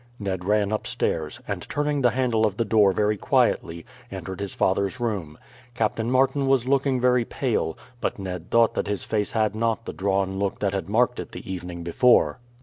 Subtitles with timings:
[0.17, 4.99] Ned ran upstairs, and turning the handle of the door very quietly entered his father's
[4.99, 5.37] room.
[5.75, 9.93] Captain Martin was looking very pale, but Ned thought that his face had not the
[9.93, 12.39] drawn look that had marked it the evening before.